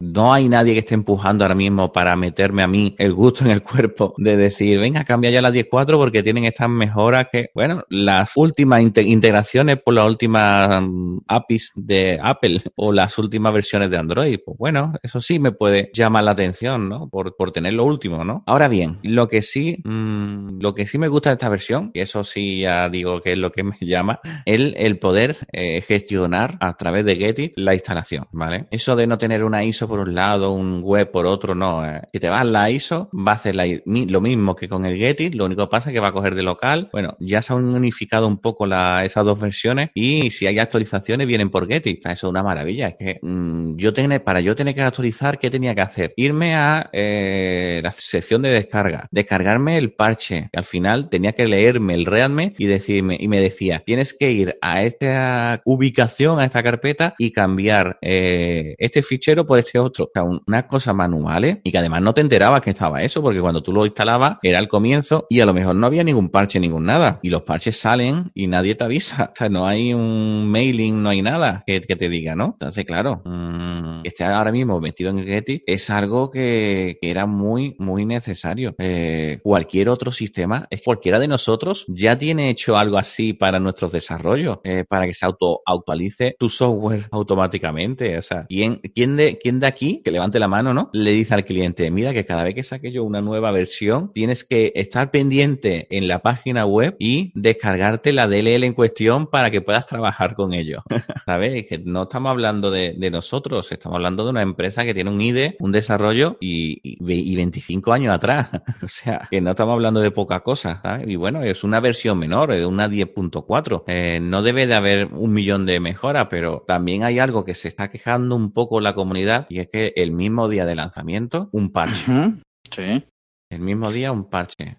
[0.00, 3.50] no hay nadie que esté empujando ahora mismo para meterme a mí el gusto en
[3.50, 7.82] el cuerpo de decir, venga, cambia ya la 10.4 porque tienen estas mejoras que, bueno,
[7.88, 10.80] las últimas integraciones por la última
[11.26, 14.38] APIs de Apple o las últimas versiones de Android.
[14.44, 17.08] Pues bueno, eso sí me puede llamar la atención, ¿no?
[17.08, 18.42] Por, por tener lo último, ¿no?
[18.46, 22.00] Ahora bien, lo que sí, mmm, lo que sí me gusta de esta versión, y
[22.00, 26.56] eso sí ya digo que es lo que me llama, el, el poder eh, gestionar
[26.60, 28.66] a través de Getty la instalación, ¿vale?
[28.70, 31.86] Eso de no tener una ISO por un lado, un web por otro, no.
[31.86, 32.02] Eh.
[32.12, 35.30] Si te vas la ISO, va a hacer la, lo mismo que con el Getty,
[35.30, 36.88] lo único que pasa es que va a coger de local.
[36.92, 41.05] Bueno, ya se han unificado un poco la, esas dos versiones y si hay actualizaciones
[41.26, 42.00] vienen por Getty.
[42.04, 42.88] Eso es una maravilla.
[42.88, 46.12] Es que mmm, yo tenía, para yo tener que actualizar, ¿qué tenía que hacer?
[46.16, 50.48] Irme a eh, la sección de descarga, descargarme el parche.
[50.54, 54.58] Al final tenía que leerme el readme y decirme, y me decía, tienes que ir
[54.60, 60.06] a esta ubicación, a esta carpeta y cambiar eh, este fichero por este otro.
[60.06, 63.40] O sea, unas cosas manuales y que además no te enterabas que estaba eso, porque
[63.40, 66.60] cuando tú lo instalabas era el comienzo y a lo mejor no había ningún parche,
[66.60, 67.18] ningún nada.
[67.22, 69.32] Y los parches salen y nadie te avisa.
[69.36, 72.56] O sea, no hay un mailing no hay nada que, que te diga, ¿no?
[72.58, 77.26] Entonces, claro, mmm, que esté ahora mismo metido en Getty es algo que, que era
[77.26, 78.74] muy, muy necesario.
[78.78, 83.92] Eh, cualquier otro sistema, es cualquiera de nosotros ya tiene hecho algo así para nuestros
[83.92, 88.16] desarrollos, eh, para que se auto actualice tu software automáticamente.
[88.18, 90.90] O sea, ¿quién, quién, de, ¿quién de aquí, que levante la mano, ¿no?
[90.92, 94.44] Le dice al cliente, mira que cada vez que saque yo una nueva versión, tienes
[94.44, 99.60] que estar pendiente en la página web y descargarte la DLL en cuestión para que
[99.60, 100.82] puedas trabajar con ello.
[101.24, 101.66] ¿Sabes?
[101.66, 105.20] Que no estamos hablando de, de, nosotros, estamos hablando de una empresa que tiene un
[105.20, 108.50] IDE, un desarrollo y, y, y 25 años atrás.
[108.82, 111.08] o sea, que no estamos hablando de poca cosa, ¿sabes?
[111.08, 113.84] Y bueno, es una versión menor, es una 10.4.
[113.86, 117.68] Eh, no debe de haber un millón de mejoras, pero también hay algo que se
[117.68, 121.72] está quejando un poco la comunidad y es que el mismo día de lanzamiento, un
[121.72, 122.10] parche.
[122.10, 122.42] Uh -huh.
[122.70, 123.04] Sí.
[123.50, 124.78] El mismo día, un parche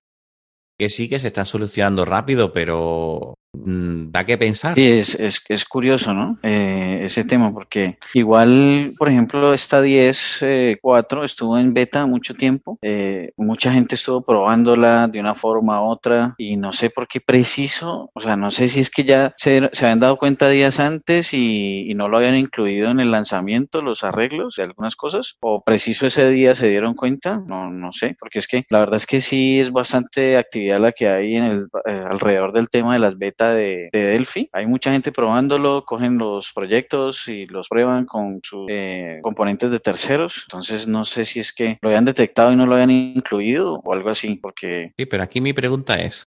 [0.78, 4.76] que sí que se está solucionando rápido, pero da que pensar.
[4.76, 6.38] Sí, es, es, es curioso, ¿no?
[6.44, 13.32] Eh, ese tema, porque igual, por ejemplo, esta 10.4 estuvo en beta mucho tiempo, eh,
[13.38, 18.12] mucha gente estuvo probándola de una forma u otra y no sé por qué preciso,
[18.14, 21.34] o sea, no sé si es que ya se, se habían dado cuenta días antes
[21.34, 25.64] y, y no lo habían incluido en el lanzamiento, los arreglos de algunas cosas, o
[25.64, 29.06] preciso ese día se dieron cuenta, no, no sé, porque es que la verdad es
[29.06, 33.00] que sí es bastante actividad la que hay en el, eh, alrededor del tema de
[33.00, 34.50] las betas de, de, Delphi.
[34.52, 39.80] Hay mucha gente probándolo, cogen los proyectos y los prueban con sus eh, componentes de
[39.80, 40.44] terceros.
[40.48, 43.94] Entonces no sé si es que lo habían detectado y no lo habían incluido o
[43.94, 44.92] algo así, porque...
[44.98, 46.26] Sí, pero aquí mi pregunta es,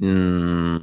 [0.00, 0.78] mmm,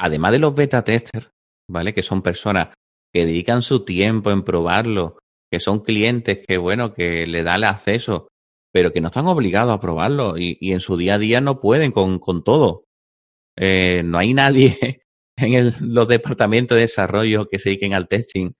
[0.00, 1.30] además de los beta testers,
[1.70, 1.94] ¿vale?
[1.94, 2.68] Que son personas
[3.12, 5.18] que dedican su tiempo en probarlo,
[5.50, 8.28] que son clientes que, bueno, que le da el acceso,
[8.72, 11.60] pero que no están obligados a probarlo y, y en su día a día no
[11.60, 12.83] pueden con, con todo.
[13.56, 15.02] Eh, no hay nadie
[15.36, 18.50] en los departamentos de desarrollo que se dediquen al testing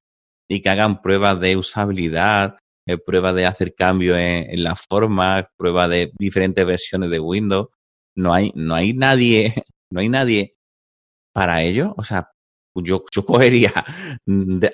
[0.49, 5.49] y que hagan pruebas de usabilidad, eh, pruebas de hacer cambios en, en, la forma,
[5.57, 7.69] pruebas de diferentes versiones de Windows.
[8.17, 9.55] No hay, no hay nadie,
[9.91, 10.55] no hay nadie
[11.33, 11.95] para ello.
[11.97, 12.31] O sea,
[12.75, 13.73] yo, yo cogería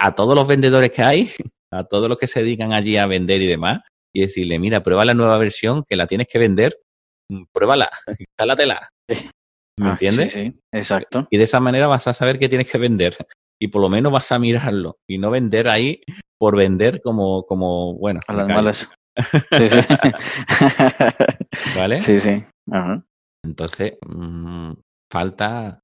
[0.00, 1.30] a todos los vendedores que hay,
[1.72, 3.80] a todos los que se dedican allí a vender y demás,
[4.12, 6.76] y decirle, mira, prueba la nueva versión que la tienes que vender,
[7.52, 8.90] pruébala, instálatela.
[9.78, 10.32] ¿Me Ah, entiendes?
[10.32, 11.26] Sí, sí, exacto.
[11.30, 13.16] Y de esa manera vas a saber qué tienes que vender.
[13.60, 14.98] Y por lo menos vas a mirarlo.
[15.08, 16.02] Y no vender ahí
[16.38, 18.20] por vender como, como bueno.
[18.26, 18.88] A las malas.
[19.52, 19.76] Sí, sí.
[21.76, 22.00] ¿Vale?
[22.00, 22.42] Sí, sí.
[22.70, 23.04] Ajá.
[23.44, 24.72] Entonces, mmm,
[25.10, 25.80] falta,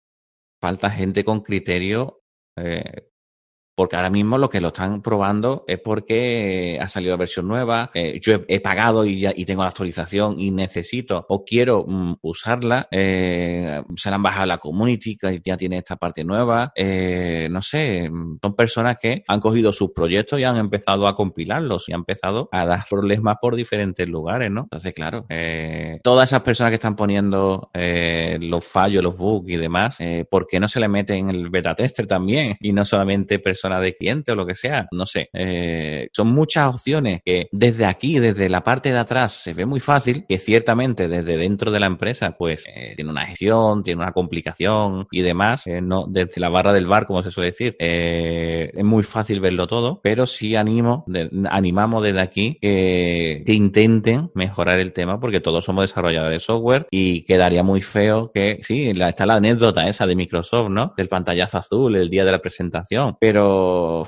[0.63, 2.21] falta gente con criterio.
[2.59, 3.09] Eh,
[3.77, 7.91] porque ahora mismo lo que lo están probando es porque ha salido la versión nueva,
[7.95, 12.17] eh, yo he, pagado y ya y tengo la actualización y necesito o quiero mm,
[12.23, 16.73] usarla, eh, se la han bajado a la community que ya tiene esta parte nueva,
[16.75, 18.11] eh, no sé,
[18.43, 22.49] son personas que han cogido sus proyectos y han empezado a compilarlos y han empezado
[22.53, 24.63] a dar problemas por diferentes lugares, ¿no?
[24.63, 29.57] Entonces, claro, eh, todas esas personas que están poniendo eh, los fallos, los bugs y
[29.57, 32.57] demás, eh, ¿por qué no se le meten en el beta tester también?
[32.61, 35.29] Y no solamente personas de cliente o lo que sea, no sé.
[35.33, 39.81] Eh, son muchas opciones que desde aquí, desde la parte de atrás, se ve muy
[39.81, 44.13] fácil, que ciertamente desde dentro de la empresa, pues eh, tiene una gestión, tiene una
[44.13, 49.03] complicación y demás, eh, desde la barra del bar, como se suele decir, es muy
[49.03, 51.05] fácil verlo todo, pero sí animo,
[51.51, 57.23] animamos desde aquí que, intenten mejorar el tema porque todos somos desarrolladores de software y
[57.23, 60.93] quedaría muy feo que, sí, está la anécdota esa de Microsoft, ¿no?
[60.97, 63.56] Del pantallazo azul el día de la presentación, pero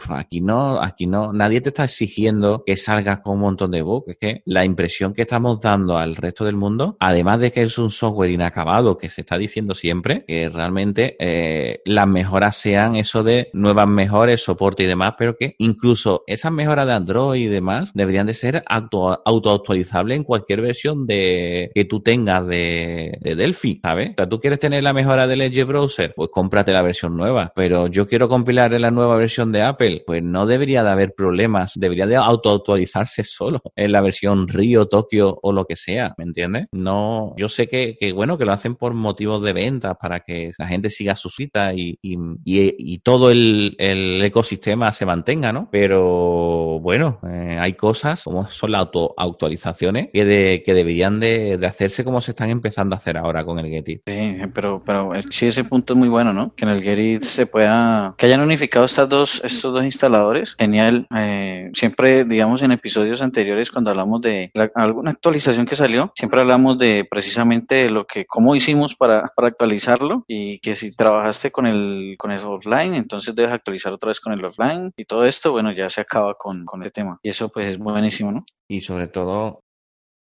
[0.09, 4.09] aquí no, aquí no, nadie te está exigiendo que salgas con un montón de bugs.
[4.09, 7.79] Es que la impresión que estamos dando al resto del mundo, además de que es
[7.79, 13.23] un software inacabado que se está diciendo siempre, que realmente eh, las mejoras sean eso
[13.23, 17.93] de nuevas mejores, soporte y demás, pero que incluso esas mejoras de Android y demás
[17.95, 23.81] deberían de ser auto, autoactualizables en cualquier versión de que tú tengas de, de Delphi,
[23.83, 24.11] ¿sabes?
[24.11, 27.53] O sea, tú quieres tener la mejora del Edge Browser, pues cómprate la versión nueva,
[27.55, 31.15] pero yo quiero compilar en la nueva versión de Apple, pues no debería de haber
[31.15, 36.25] problemas, debería de auto-actualizarse solo en la versión Río, Tokio o lo que sea, ¿me
[36.25, 36.67] entiendes?
[36.73, 40.67] No, yo sé que, bueno, que lo hacen por motivos de venta, para que la
[40.67, 45.69] gente siga su cita y, y, y, todo el, ecosistema se mantenga, ¿no?
[45.71, 51.67] Pero bueno, eh, hay cosas como son las auto-actualizaciones que, de, que deberían de, de,
[51.67, 54.03] hacerse como se están empezando a hacer ahora con el Getit.
[54.07, 56.55] Sí, pero, pero sí ese punto es muy bueno, ¿no?
[56.55, 60.55] Que en el Getit se pueda, que hayan unificado estas dos estos dos instaladores.
[60.59, 61.07] Genial.
[61.17, 66.41] Eh, siempre, digamos, en episodios anteriores, cuando hablamos de la, alguna actualización que salió, siempre
[66.41, 72.17] hablamos de precisamente lo que, cómo hicimos para, actualizarlo y que si trabajaste con el,
[72.19, 75.73] con el offline, entonces debes actualizar otra vez con el offline y todo esto, bueno,
[75.73, 77.19] ya se acaba con, con el tema.
[77.23, 78.45] Y eso pues es buenísimo, ¿no?
[78.69, 79.61] Y sobre todo,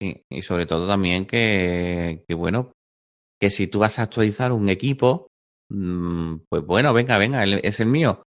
[0.01, 2.73] y, y sobre todo también que, que, bueno,
[3.41, 5.29] que si tú vas a actualizar un equipo,
[5.71, 8.23] mmm, pues bueno, venga, venga, es el mío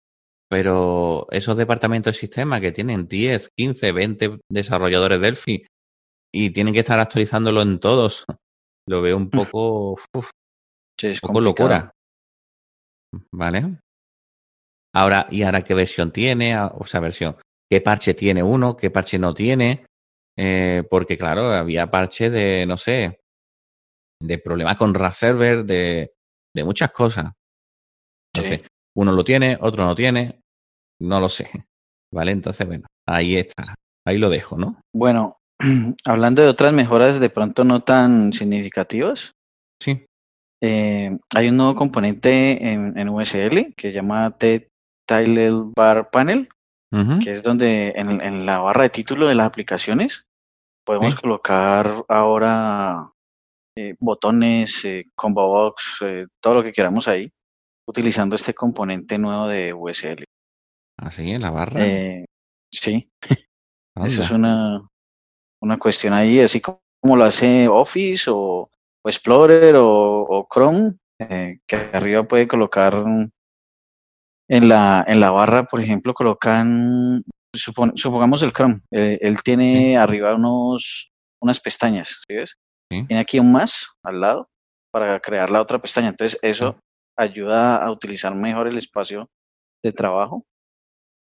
[0.54, 5.66] pero esos departamentos de sistema que tienen 10, 15, 20 desarrolladores Delphi
[6.32, 8.24] y tienen que estar actualizándolo en todos,
[8.88, 10.30] lo veo un poco, uf,
[11.00, 11.92] sí, es un poco locura.
[13.32, 13.80] ¿Vale?
[14.94, 16.56] Ahora, ¿y ahora qué versión tiene?
[16.60, 17.36] O sea, versión,
[17.68, 18.78] ¿qué parche tiene uno?
[18.78, 19.88] ¿Qué parche no tiene?
[20.38, 23.22] Eh, porque, claro, había parche de, no sé,
[24.22, 26.14] de problemas con RAS server, de,
[26.56, 27.32] de muchas cosas.
[28.36, 28.68] Entonces, sí.
[28.96, 30.43] uno lo tiene, otro no tiene,
[31.04, 31.50] no lo sé.
[32.12, 32.32] ¿Vale?
[32.32, 33.76] Entonces, bueno, ahí está.
[34.06, 34.80] Ahí lo dejo, ¿no?
[34.94, 35.38] Bueno,
[36.06, 39.32] hablando de otras mejoras de pronto no tan significativas.
[39.82, 40.06] Sí.
[40.64, 46.48] eh, hay un nuevo componente en, en USL que se llama Title Bar Panel,
[47.22, 50.26] que es donde en, en, la barra de título de las aplicaciones
[50.86, 53.12] podemos colocar ahora
[53.76, 56.06] eh, botones, eh, combo box,
[56.40, 57.30] todo lo que queramos ahí,
[57.90, 60.24] utilizando este componente nuevo de USL.
[60.98, 61.80] ¿Así en la barra?
[62.72, 63.10] sí.
[63.96, 64.88] Eso es una,
[65.62, 66.80] una cuestión ahí, así como,
[67.16, 68.70] lo hace Office o,
[69.06, 73.04] Explorer o, Chrome, que arriba puede colocar
[74.50, 81.12] en la, en la barra, por ejemplo, colocan, supongamos el Chrome, él tiene arriba unos,
[81.42, 82.56] unas pestañas, ¿sí ves?
[82.90, 84.48] Tiene aquí un más al lado
[84.92, 86.10] para crear la otra pestaña.
[86.10, 86.78] Entonces, eso
[87.18, 89.30] ayuda a utilizar mejor el espacio
[89.84, 90.46] de trabajo.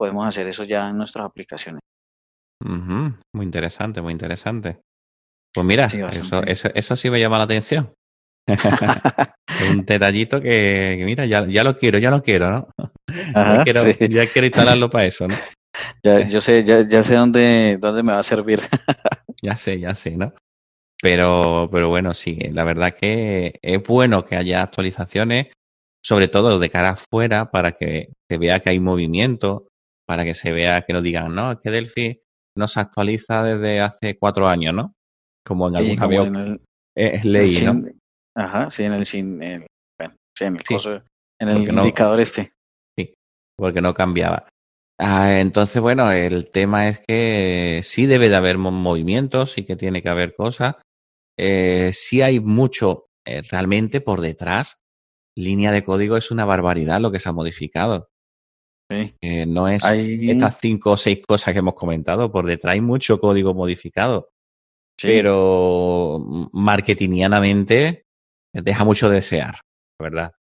[0.02, 1.78] Podemos hacer eso ya en nuestras aplicaciones.
[2.60, 4.80] Muy interesante, muy interesante.
[5.54, 7.94] Pues mira, eso, eso, eso, sí me llama la atención.
[9.70, 12.68] un detallito que, mira, ya, ya, lo quiero, ya lo quiero, ¿no?
[13.32, 15.36] ya, quiero, ya, quiero, instalarlo para eso, ¿no?
[16.02, 18.58] Ya, yo sé, ya, ya sé dónde, dónde me va a servir.
[19.40, 20.34] ya sé, ya sé, ¿no?
[21.00, 25.52] Pero, pero bueno, sí, la verdad que es bueno que haya actualizaciones,
[26.02, 29.68] sobre todo de cara afuera, para que se vea que hay movimiento,
[30.12, 32.20] para que se vea que no digan, no, es que Delphi
[32.54, 34.92] no se actualiza desde hace cuatro años, ¿no?
[35.42, 36.60] Como en algún avión
[36.94, 37.82] es ley, ¿no?
[38.36, 39.64] Ajá, sí, en el, sin, en
[41.38, 42.52] el, indicador este.
[42.94, 43.14] Sí,
[43.56, 44.46] porque no cambiaba.
[45.00, 50.02] Ah, entonces, bueno, el tema es que sí debe de haber movimientos, sí que tiene
[50.02, 50.74] que haber cosas,
[51.38, 54.76] eh, sí hay mucho eh, realmente por detrás.
[55.34, 58.11] Línea de código es una barbaridad lo que se ha modificado.
[58.92, 59.14] Sí.
[59.20, 62.30] Eh, no es estas cinco o seis cosas que hemos comentado.
[62.30, 64.30] Por detrás hay mucho código modificado.
[65.00, 68.04] Pero marketingianamente
[68.52, 69.56] deja mucho desear,
[69.98, 70.32] ¿verdad?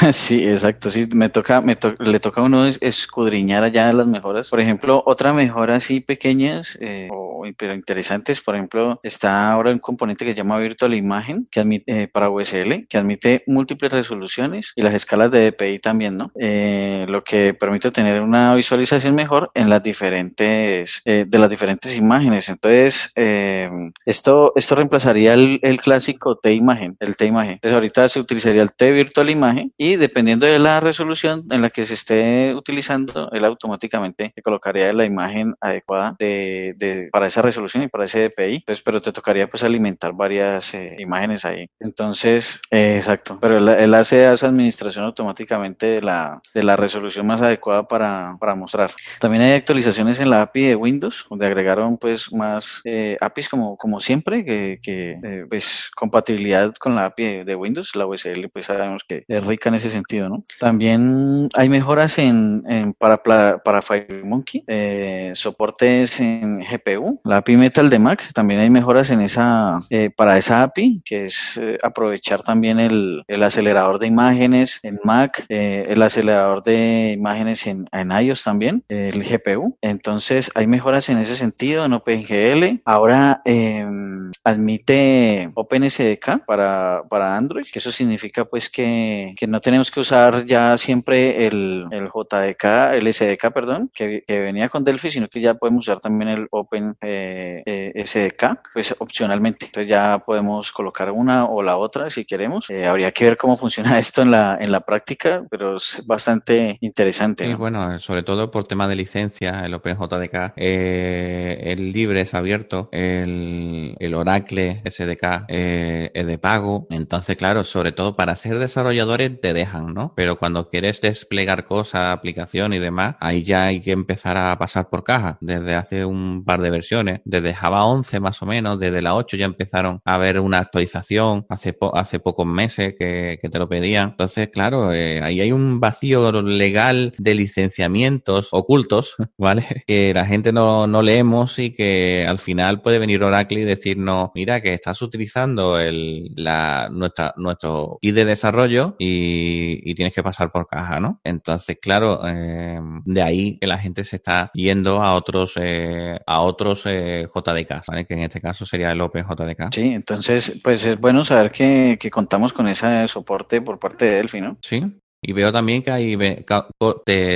[0.12, 0.90] Sí, exacto.
[0.90, 4.48] Sí, me toca, me le toca a uno escudriñar allá las mejoras.
[4.48, 8.40] Por ejemplo, otra mejora así pequeñas, eh, o, pero interesantes.
[8.40, 12.30] Por ejemplo, está ahora un componente que se llama Virtual Imagen, que admite, eh, para
[12.30, 16.32] USL, que admite múltiples resoluciones y las escalas de DPI también, ¿no?
[16.38, 21.96] Eh, lo que permite tener una visualización mejor en las diferentes, eh, de las diferentes
[21.96, 22.48] imágenes.
[22.48, 23.68] Entonces, eh,
[24.04, 27.52] esto, esto reemplazaría el, el clásico T-imagen, el T-imagen.
[27.54, 31.70] Entonces, ahorita se utilizaría el T Virtual Imagen y dependiendo de la resolución en la
[31.70, 37.84] que se esté utilizando, él automáticamente te colocaría la imagen adecuada de, para esa resolución
[37.84, 38.56] y para ese DPI.
[38.56, 41.68] Entonces, pero te tocaría pues alimentar varias eh, imágenes ahí.
[41.78, 43.38] Entonces, eh, exacto.
[43.40, 48.54] Pero él, hace esa administración automáticamente de la, de la resolución más adecuada para, para
[48.54, 48.92] mostrar.
[49.20, 53.76] También hay actualizaciones en la API de Windows, donde agregaron pues más eh, APIs como,
[53.76, 58.66] como siempre, que, que eh, pues compatibilidad con la API de Windows, la USL pues
[58.66, 60.44] sabemos que es rica en ese sentido, ¿no?
[60.58, 67.90] También hay mejoras en, en para, para FireMonkey, eh, soportes en GPU, la API Metal
[67.90, 72.42] de Mac, también hay mejoras en esa, eh, para esa API, que es eh, aprovechar
[72.42, 78.10] también el, el, acelerador de imágenes en Mac, eh, el acelerador de imágenes en, en
[78.10, 79.78] iOS también, el GPU.
[79.80, 82.80] Entonces hay mejoras en ese sentido en OpenGL.
[82.84, 89.92] Ahora em, admite OpenSDK para, para Android, que eso significa pues que, que no tenemos
[89.92, 95.12] que usar ya siempre el, el JDK, el SDK, perdón, que, que, venía con Delphi,
[95.12, 99.66] sino que ya podemos usar también el Open eh, eh, SDK, pues opcionalmente.
[99.66, 102.68] Entonces ya podemos colocar una o la otra si queremos.
[102.68, 106.76] Eh, habría que ver cómo funciona esto en la, en la práctica, pero es bastante
[106.80, 107.46] interesante.
[107.46, 107.56] ¿no?
[107.56, 114.14] bueno, sobre todo por tema de licencia, el OpenJDK, el libre es abierto, el, el
[114.14, 116.88] Oracle SDK es de pago.
[116.90, 120.12] Entonces, claro, sobre todo para ser desarrolladores te dejan, ¿no?
[120.16, 124.88] Pero cuando quieres desplegar cosas, aplicación y demás, ahí ya hay que empezar a pasar
[124.88, 125.38] por caja.
[125.40, 129.36] Desde hace un par de versiones, desde Java 11 más o menos, desde la 8
[129.36, 134.10] ya empezaron a ver una actualización hace, hace pocos meses que, que, te lo pedían.
[134.10, 139.84] Entonces, claro, eh, ahí hay un vacío legal de licenciamientos ocultos, ¿vale?
[139.86, 144.30] Que la gente no, no leemos y que al final puede venir Oracle y decirnos,
[144.34, 150.22] mira, que estás utilizando el, la, nuestra, nuestro ID de desarrollo y y, tienes que
[150.22, 151.20] pasar por caja, ¿no?
[151.24, 156.40] Entonces, claro, eh, de ahí que la gente se está yendo a otros eh, a
[156.40, 158.06] otros eh, JDK, ¿vale?
[158.06, 159.72] Que en este caso sería el OpenJDK.
[159.72, 164.16] Sí, entonces, pues es bueno saber que, que contamos con ese soporte por parte de
[164.16, 164.58] Delphi, ¿no?
[164.62, 164.82] Sí,
[165.22, 166.16] y veo también que hay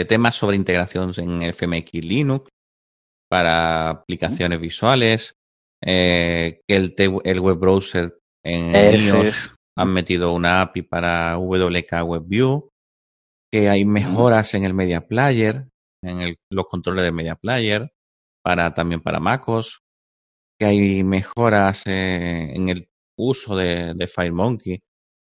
[0.08, 2.48] temas sobre integración en FMX Linux
[3.28, 5.34] para aplicaciones visuales,
[5.84, 6.94] eh, que el,
[7.24, 12.70] el web browser en iOS han metido una API para WK WebView,
[13.50, 15.68] que hay mejoras en el Media Player,
[16.02, 17.92] en el, los controles de Media Player,
[18.42, 19.82] para, también para MacOS,
[20.58, 24.83] que hay mejoras eh, en el uso de, de FireMonkey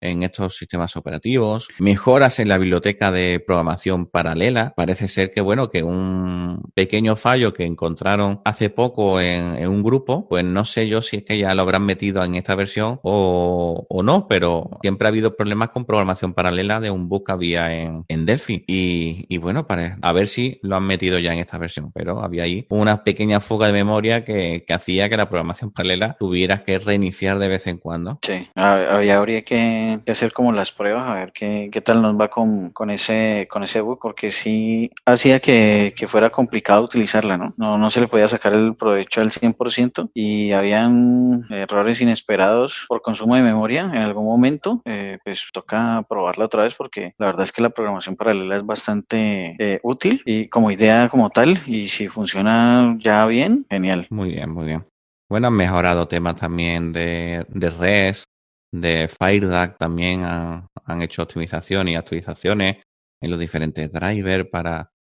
[0.01, 4.73] en estos sistemas operativos, mejoras en la biblioteca de programación paralela.
[4.77, 10.29] Parece ser que, bueno, que un pequeño fallo que encontraron hace poco en, un grupo,
[10.29, 13.87] pues no sé yo si es que ya lo habrán metido en esta versión o,
[14.03, 18.05] no, pero siempre ha habido problemas con programación paralela de un bug que había en,
[18.09, 18.65] en Delphi.
[18.67, 22.45] Y, bueno, para, a ver si lo han metido ya en esta versión, pero había
[22.45, 26.79] ahí una pequeña fuga de memoria que, que hacía que la programación paralela tuviera que
[26.79, 28.19] reiniciar de vez en cuando.
[28.23, 32.29] Sí, habría que que, hacer como las pruebas, a ver qué, qué tal nos va
[32.29, 37.55] con, con ese con ese bug, porque sí hacía que, que, fuera complicado utilizarla, ¿no?
[37.57, 37.79] ¿no?
[37.79, 43.37] No se le podía sacar el provecho al 100% y habían errores inesperados por consumo
[43.37, 47.53] de memoria en algún momento, eh, pues toca probarla otra vez porque la verdad es
[47.53, 52.09] que la programación paralela es bastante eh, útil y como idea como tal y si
[52.09, 54.07] funciona ya bien, genial.
[54.11, 54.85] Muy bien, muy bien.
[55.29, 58.25] Bueno, han mejorado temas también de, de REST,
[58.73, 62.83] de FireDAC también han, hecho optimización y actualizaciones
[63.23, 64.91] en los diferentes drivers para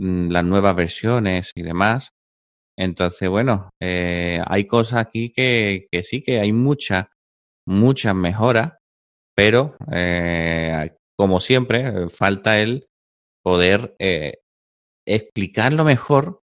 [0.00, 2.10] mm, las nuevas versiones y demás.
[2.78, 7.06] Entonces, bueno, eh, hay cosas aquí que, que, sí que hay muchas,
[7.66, 8.74] muchas mejoras,
[9.36, 12.86] pero eh, como siempre, falta el
[13.44, 14.38] poder eh,
[15.06, 16.40] explicarlo mejor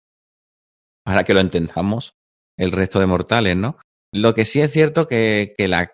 [1.03, 2.11] para que lo entendamos
[2.57, 3.77] el resto de mortales, ¿no?
[4.13, 5.91] Lo que sí es cierto que, que la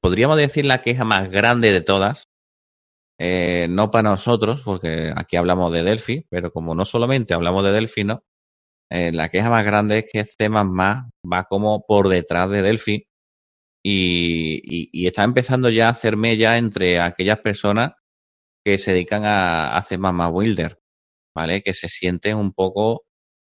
[0.00, 2.28] podríamos decir la queja más grande de todas,
[3.18, 7.72] eh, no para nosotros, porque aquí hablamos de Delphi, pero como no solamente hablamos de
[7.72, 8.22] Delphi, ¿no?
[8.90, 13.06] Eh, la queja más grande es que C++ va como por detrás de Delphi
[13.84, 17.92] y, y, y, está empezando ya a hacer mella entre aquellas personas
[18.64, 20.78] que se dedican a, a C++ Builder,
[21.36, 21.62] ¿vale?
[21.62, 23.04] Que se sienten un poco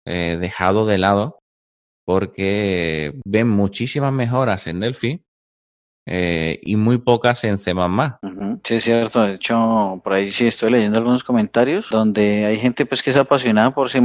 [0.07, 1.41] eh, dejados de lado
[2.07, 5.23] porque ven muchísimas mejoras en Delphi,
[6.11, 7.73] eh, y muy pocas en C++.
[8.65, 9.23] Sí, es cierto.
[9.23, 13.17] De hecho, por ahí sí estoy leyendo algunos comentarios donde hay gente pues que es
[13.17, 14.01] apasionada por C++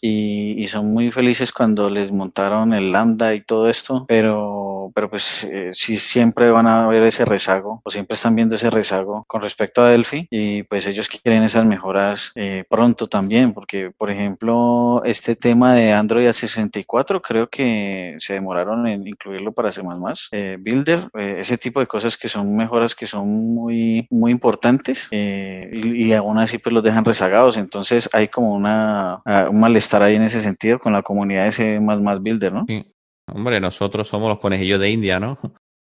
[0.00, 5.10] y, y son muy felices cuando les montaron el lambda y todo esto, pero, pero
[5.10, 9.24] pues eh, sí siempre van a ver ese rezago o siempre están viendo ese rezago
[9.26, 14.10] con respecto a Delphi y pues ellos quieren esas mejoras eh, pronto también porque, por
[14.10, 19.82] ejemplo, este tema de Android A64 creo que se demoraron en incluirlo para C++.
[20.32, 25.08] Eh, Builder eh, ese tipo de cosas que son mejoras que son muy, muy importantes
[25.10, 27.56] eh, y, y, aún así pues los dejan rezagados.
[27.56, 31.80] Entonces hay como una, uh, un malestar ahí en ese sentido con la comunidad de
[31.80, 32.64] más más builder, ¿no?
[32.66, 32.82] Sí.
[33.32, 35.38] Hombre, nosotros somos los conejillos de India, ¿no?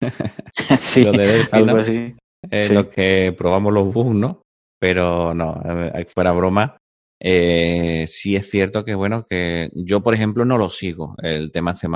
[0.78, 1.80] sí, de Delphi, algo ¿no?
[1.82, 2.16] así.
[2.50, 2.72] Eh, Sí.
[2.72, 4.42] Los que probamos los bugs, ¿no?
[4.80, 6.76] Pero no, eh, fuera broma.
[7.20, 11.74] Eh, sí es cierto que, bueno, que yo, por ejemplo, no lo sigo, el tema
[11.74, 11.88] C++.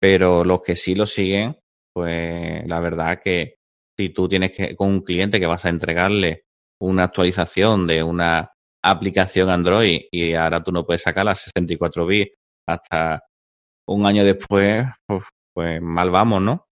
[0.00, 1.58] Pero los que sí lo siguen,
[1.92, 3.56] pues la verdad que
[3.98, 6.44] si tú tienes que, con un cliente que vas a entregarle
[6.80, 8.50] una actualización de una
[8.82, 12.32] aplicación Android y ahora tú no puedes sacar las 64 bits
[12.66, 13.20] hasta
[13.88, 15.24] un año después, pues,
[15.54, 16.67] pues mal vamos, ¿no?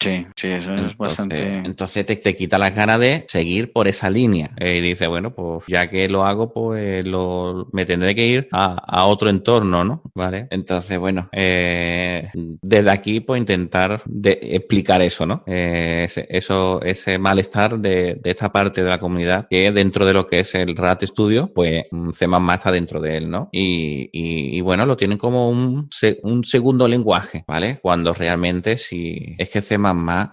[0.00, 1.54] Sí, sí, eso es bastante.
[1.64, 4.50] entonces te, te quita las ganas de seguir por esa línea.
[4.58, 8.48] Eh, y dice, bueno, pues ya que lo hago, pues lo, me tendré que ir
[8.52, 10.02] a, a otro entorno, ¿no?
[10.14, 10.48] Vale.
[10.50, 15.42] Entonces, bueno, eh, desde aquí, pues intentar de, explicar eso, ¿no?
[15.46, 20.12] Eh, ese, eso, ese malestar de, de esta parte de la comunidad que dentro de
[20.12, 23.48] lo que es el RAT Studio, pues mm, C++ está dentro de él, ¿no?
[23.50, 25.88] Y, y, y bueno, lo tienen como un,
[26.22, 27.78] un segundo lenguaje, ¿vale?
[27.82, 29.78] Cuando realmente si es que C++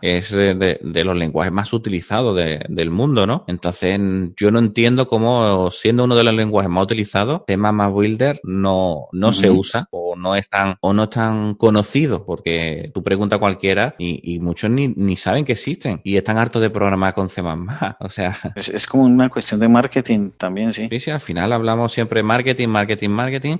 [0.02, 3.44] es de, los lenguajes más utilizados de- del mundo, ¿no?
[3.48, 4.00] Entonces
[4.38, 9.34] yo no entiendo cómo siendo uno de los lenguajes más utilizados, C++ Builder no, no
[9.34, 13.40] se usa o no es tan, o no es tan conocido porque tú preguntas a
[13.40, 17.30] cualquiera y, y muchos ni, ni saben que existen y están hartos de programar con
[17.30, 17.42] C++.
[18.00, 20.88] O sea, Es, es como una cuestión de marketing también, sí.
[20.92, 23.58] Sí, sí, al final hablamos siempre marketing, marketing, marketing,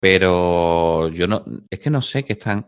[0.00, 2.66] pero yo no, es que no sé qué están,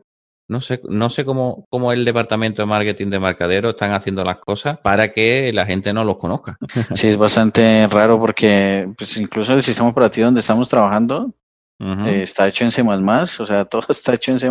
[0.50, 4.38] no sé, no sé cómo, cómo el departamento de marketing de Marcadero están haciendo las
[4.38, 6.58] cosas para que la gente no los conozca.
[6.96, 11.32] Sí, es bastante raro porque pues, incluso el sistema operativo donde estamos trabajando
[11.78, 14.48] eh, está hecho en C++, o sea, todo está hecho en C++.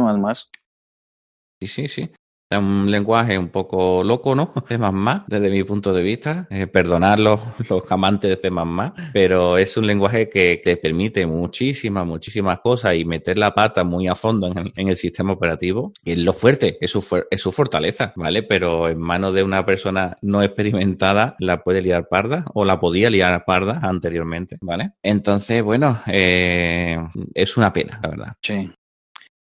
[1.60, 2.12] Sí, sí, sí.
[2.52, 4.54] Es un lenguaje un poco loco, ¿no?
[4.68, 4.80] C++,
[5.28, 6.48] desde mi punto de vista.
[6.50, 7.40] Eh, perdonar los,
[7.70, 8.52] los amantes de C++,
[9.14, 14.08] pero es un lenguaje que te permite muchísimas, muchísimas cosas y meter la pata muy
[14.08, 15.94] a fondo en, en el sistema operativo.
[16.04, 18.42] Es lo fuerte, es su, es su fortaleza, ¿vale?
[18.42, 23.12] Pero en manos de una persona no experimentada la puede liar parda o la podía
[23.12, 24.94] liar parda anteriormente, ¿vale?
[25.04, 26.98] Entonces, bueno, eh,
[27.36, 28.34] es una pena, la verdad.
[28.42, 28.72] Sí.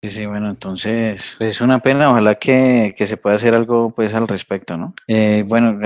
[0.04, 3.94] Sí, sí, bueno, entonces pues es una pena, ojalá que, que se pueda hacer algo
[3.96, 4.96] pues al respecto, ¿no?
[5.08, 5.78] Eh, bueno,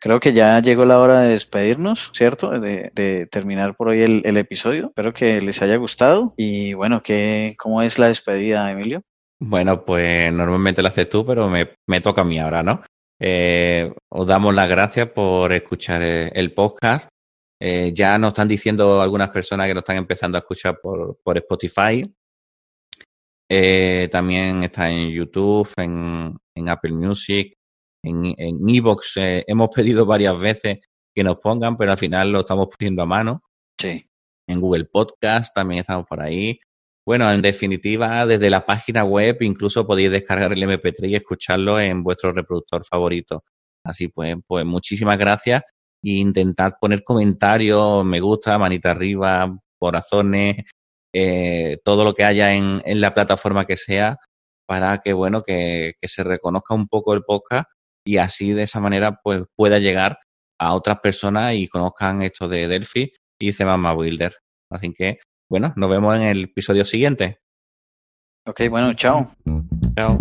[0.00, 2.58] creo que ya llegó la hora de despedirnos, ¿cierto?
[2.58, 4.86] De, terminar por hoy el, episodio.
[4.86, 9.02] Espero que les haya gustado y bueno, ¿qué, ¿cómo es la despedida, Emilio?
[9.38, 12.82] Bueno, pues normalmente lo haces tú, pero me, me toca a mí ahora, ¿no?
[13.20, 17.08] Eh, os damos las gracias por escuchar el podcast.
[17.60, 21.38] Eh, ya nos están diciendo algunas personas que nos están empezando a escuchar por, por
[21.38, 22.04] Spotify.
[23.56, 27.54] Eh, también está en YouTube, en, en Apple Music,
[28.02, 29.16] en, en Evox.
[29.18, 30.78] Eh, hemos pedido varias veces
[31.14, 33.44] que nos pongan, pero al final lo estamos poniendo a mano.
[33.80, 34.04] Sí.
[34.48, 36.58] En Google Podcast también estamos por ahí.
[37.06, 42.02] Bueno, en definitiva, desde la página web incluso podéis descargar el MP3 y escucharlo en
[42.02, 43.44] vuestro reproductor favorito.
[43.84, 45.62] Así pues, pues muchísimas gracias
[46.02, 50.56] e intentad poner comentarios, me gusta, manita arriba, corazones,
[51.14, 54.18] eh, todo lo que haya en, en, la plataforma que sea
[54.66, 57.68] para que, bueno, que, que, se reconozca un poco el podcast
[58.04, 60.18] y así de esa manera pues pueda llegar
[60.58, 64.34] a otras personas y conozcan esto de Delphi y C++ Builder.
[64.70, 65.18] Así que,
[65.50, 67.38] bueno, nos vemos en el episodio siguiente.
[68.46, 69.34] Ok, bueno, chao.
[69.96, 70.18] Chao.